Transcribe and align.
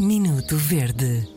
Minuto 0.00 0.56
Verde. 0.56 1.28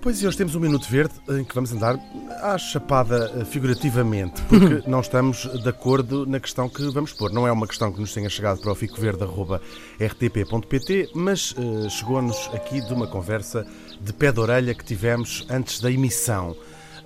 Pois 0.00 0.22
e 0.22 0.26
hoje 0.26 0.36
temos 0.36 0.54
um 0.54 0.60
minuto 0.60 0.88
verde 0.88 1.14
em 1.30 1.44
que 1.44 1.54
vamos 1.54 1.72
andar 1.72 1.98
à 2.42 2.56
chapada 2.58 3.32
eh, 3.34 3.44
figurativamente, 3.44 4.40
porque 4.42 4.82
não 4.88 5.00
estamos 5.00 5.48
de 5.62 5.68
acordo 5.68 6.24
na 6.26 6.38
questão 6.38 6.68
que 6.68 6.82
vamos 6.90 7.12
pôr. 7.12 7.32
Não 7.32 7.46
é 7.46 7.52
uma 7.52 7.66
questão 7.66 7.92
que 7.92 8.00
nos 8.00 8.12
tenha 8.12 8.28
chegado 8.28 8.60
para 8.60 8.72
o 8.72 8.74
ficoverde.rtp.pt, 8.74 11.10
mas 11.14 11.54
eh, 11.56 11.88
chegou-nos 11.88 12.50
aqui 12.52 12.80
de 12.80 12.92
uma 12.92 13.06
conversa 13.06 13.66
de 14.00 14.12
pé 14.12 14.30
de 14.30 14.40
orelha 14.40 14.74
que 14.74 14.84
tivemos 14.84 15.46
antes 15.50 15.80
da 15.80 15.90
emissão. 15.90 16.54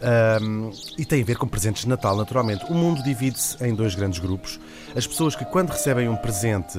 Ahm, 0.02 0.70
e 0.98 1.04
tem 1.04 1.22
a 1.22 1.24
ver 1.24 1.36
com 1.36 1.46
presentes 1.48 1.82
de 1.82 1.88
Natal, 1.88 2.16
naturalmente. 2.16 2.64
O 2.71 2.75
mundo 2.75 3.02
divide-se 3.02 3.57
em 3.64 3.75
dois 3.75 3.94
grandes 3.94 4.18
grupos. 4.18 4.61
As 4.94 5.07
pessoas 5.07 5.34
que, 5.34 5.44
quando 5.44 5.71
recebem 5.71 6.08
um 6.08 6.16
presente, 6.16 6.79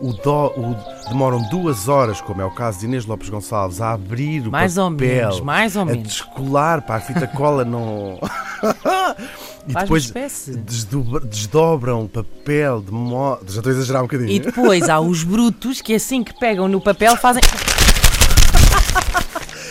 o 0.00 0.12
o- 0.12 0.76
demoram 1.08 1.42
duas 1.48 1.88
horas, 1.88 2.20
como 2.20 2.40
é 2.42 2.44
o 2.44 2.50
caso 2.50 2.80
de 2.80 2.84
Inês 2.86 3.04
Lopes 3.06 3.28
Gonçalves, 3.30 3.80
a 3.80 3.92
abrir 3.92 4.46
o 4.46 4.50
Mais 4.50 4.76
ou 4.78 4.90
papel, 4.90 5.06
menos, 5.06 5.40
mais 5.40 5.76
ou 5.76 5.82
a 5.82 5.84
menos. 5.86 6.02
descolar 6.08 6.82
para 6.82 6.96
a 6.96 7.00
fita 7.00 7.26
cola 7.26 7.64
não. 7.64 8.18
e 9.66 9.72
Faz-me 9.72 10.00
depois 10.00 10.46
desdobra- 10.64 11.20
desdobram 11.20 12.04
o 12.04 12.08
papel 12.08 12.80
de 12.82 12.92
modo. 12.92 13.50
Já 13.50 13.58
estou 13.60 13.70
a 13.72 13.74
exagerar 13.76 14.02
um 14.02 14.06
bocadinho. 14.06 14.30
E 14.30 14.38
depois 14.40 14.88
há 14.88 15.00
os 15.00 15.24
brutos 15.24 15.80
que 15.80 15.94
assim 15.94 16.22
que 16.22 16.38
pegam 16.38 16.68
no 16.68 16.80
papel 16.80 17.16
fazem. 17.16 17.42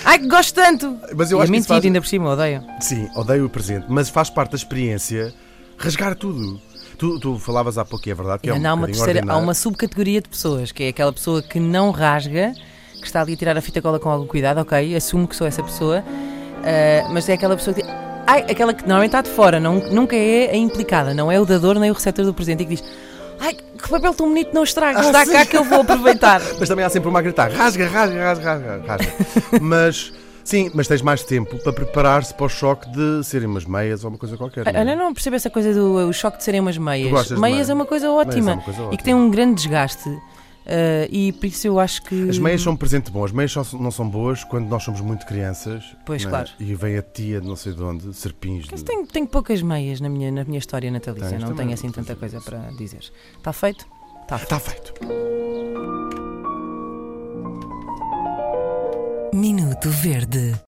Ai, 0.08 0.20
que 0.20 0.28
gosto 0.30 0.56
tanto! 0.56 0.98
Mas 1.14 1.32
eu 1.32 1.40
e 1.40 1.42
acho 1.42 1.52
é 1.52 1.54
que 1.54 1.60
isso 1.60 1.70
mentira, 1.70 1.76
faz- 1.76 1.86
ainda 1.86 2.00
por 2.02 2.08
cima, 2.08 2.30
odeio. 2.32 2.64
Sim, 2.80 3.10
odeio 3.14 3.46
o 3.46 3.50
presente, 3.50 3.88
mas 3.90 4.08
faz 4.08 4.30
parte 4.30 4.52
da 4.52 4.56
experiência 4.56 5.34
rasgar 5.78 6.16
tudo. 6.16 6.62
Tu, 6.98 7.20
tu 7.20 7.38
falavas 7.38 7.78
há 7.78 7.84
pouco, 7.84 8.08
e 8.08 8.12
é 8.12 8.16
verdade, 8.16 8.42
que 8.42 8.50
é 8.50 8.54
um 8.54 8.66
há 8.66 8.74
uma 8.74 8.88
terceira, 8.88 9.22
há 9.28 9.38
uma 9.38 9.54
subcategoria 9.54 10.22
de 10.22 10.30
pessoas, 10.30 10.72
que 10.72 10.84
é 10.84 10.88
aquela 10.88 11.12
pessoa 11.12 11.42
que 11.44 11.60
não 11.60 11.92
rasga, 11.92 12.54
que 13.02 13.06
está 13.06 13.22
ali 13.22 13.34
a 13.34 13.36
tirar 13.36 13.58
a 13.58 13.62
fita 13.62 13.82
cola 13.82 14.00
com 14.00 14.10
algum 14.10 14.26
cuidado, 14.26 14.60
ok, 14.62 14.96
assumo 14.96 15.28
que 15.28 15.36
sou 15.36 15.46
essa 15.46 15.62
pessoa, 15.62 16.02
ah, 16.64 17.10
mas 17.12 17.28
é 17.28 17.34
aquela 17.34 17.58
pessoa 17.58 17.74
que. 17.74 17.84
Ai, 18.26 18.46
aquela 18.50 18.74
que 18.74 18.84
normalmente 18.84 19.10
está 19.10 19.22
de 19.22 19.30
fora, 19.30 19.60
não, 19.60 19.76
nunca 19.92 20.16
é 20.16 20.52
a 20.52 20.56
implicada, 20.56 21.14
não 21.14 21.30
é 21.30 21.40
o 21.40 21.46
dador 21.46 21.78
nem 21.80 21.92
o 21.92 21.94
receptor 21.94 22.24
do 22.26 22.34
presente 22.34 22.64
e 22.64 22.66
que 22.66 22.76
diz. 22.76 22.84
Que 23.78 23.90
papel 23.90 24.14
tão 24.14 24.28
bonito, 24.28 24.54
não 24.54 24.64
estrague, 24.64 25.00
Ah, 25.00 25.02
está 25.04 25.26
sim. 25.26 25.32
cá 25.32 25.46
que 25.46 25.56
eu 25.58 25.64
vou 25.64 25.82
aproveitar. 25.82 26.42
Mas 26.60 26.68
também 26.68 26.84
há 26.86 26.90
sempre 26.90 27.10
uma 27.10 27.20
a 27.20 27.22
gritar: 27.22 27.52
rasga, 27.52 27.88
rasga, 27.88 28.24
rasga, 28.24 28.44
rasga, 28.54 28.84
rasga. 28.88 29.14
mas, 29.62 30.12
sim, 30.44 30.72
mas 30.74 30.88
tens 30.88 31.02
mais 31.02 31.24
tempo 31.24 31.58
para 31.64 31.72
preparar-se 31.74 32.34
para 32.34 32.46
o 32.46 32.50
choque 32.50 32.90
de 32.92 33.24
serem 33.24 33.48
umas 33.48 33.66
meias 33.66 34.04
ou 34.04 34.10
uma 34.10 34.18
coisa 34.18 34.36
qualquer. 34.38 34.66
não 34.66 34.72
é? 34.72 34.80
Olha, 34.80 34.96
não 34.96 35.14
percebo 35.14 35.36
essa 35.36 35.50
coisa 35.50 35.74
do 35.74 36.08
o 36.10 36.14
choque 36.14 36.38
de 36.38 36.44
serem 36.44 36.60
umas 36.62 36.78
meias. 36.78 37.08
Tu 37.08 37.12
gostas 37.12 37.36
de 37.36 37.42
Meias 37.42 37.56
meias? 37.56 37.70
é 37.70 37.74
uma 37.74 37.86
coisa 37.86 38.08
Meias 38.08 38.28
ótima 38.28 38.52
é 38.52 38.54
uma 38.56 38.62
coisa 38.64 38.90
e 38.92 38.98
que 38.98 39.04
tem 39.04 39.14
um 39.14 39.30
grande 39.30 39.56
desgaste. 39.56 40.10
Ah, 40.68 41.08
e 41.10 41.32
por 41.32 41.46
isso 41.46 41.66
eu 41.68 41.80
acho 41.80 42.02
que. 42.04 42.30
As 42.30 42.38
meias 42.38 42.62
são 42.62 42.74
um 42.74 42.76
presente 42.78 43.10
bom. 43.10 43.24
As 43.24 43.32
meias 43.32 43.52
só 43.52 43.64
não 43.74 43.90
são 43.92 44.08
boas 44.10 44.44
quando 44.44 44.68
nós 44.68 44.84
somos 44.84 45.00
muito 45.02 45.26
crianças. 45.26 45.84
Pois, 46.06 46.24
não 46.24 46.30
é? 46.30 46.32
claro. 46.32 46.50
E 46.60 46.76
vem 46.76 46.98
a 46.98 47.02
tia 47.02 47.40
de 47.42 47.48
não 47.48 47.56
sei 47.56 47.74
de 47.74 47.82
onde, 47.82 48.14
serpins. 48.14 48.68
De- 48.68 48.84
tenho, 48.84 49.08
tenho 49.08 49.28
poucas 49.28 49.62
meias 49.62 50.02
na 50.02 50.10
minha, 50.10 50.32
na 50.32 50.44
minha 50.44 50.60
história 50.60 50.92
natalícia, 50.92 51.30
Tens 51.30 51.42
não 51.44 51.56
tenho 51.56 51.74
assim 51.74 51.90
tanta 51.90 52.12
isso. 52.12 52.20
coisa 52.20 52.42
para 52.42 52.60
dizer. 52.78 53.12
Está 53.38 53.54
feito? 53.54 53.86
Está 54.24 54.38
feito. 54.38 54.44
Está 54.56 54.60
feito. 54.60 54.94
Minuto 59.34 59.90
Verde. 59.90 60.54